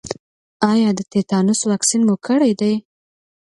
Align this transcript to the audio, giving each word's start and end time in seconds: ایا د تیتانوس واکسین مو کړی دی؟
ایا 0.71 0.89
د 0.97 0.99
تیتانوس 1.11 1.61
واکسین 1.69 2.01
مو 2.07 2.15
کړی 2.27 2.51
دی؟ 2.59 2.73